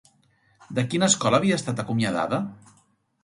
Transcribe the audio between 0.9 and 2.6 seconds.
quina escola havia estat acomiadada?